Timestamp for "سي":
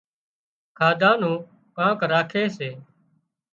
2.57-2.69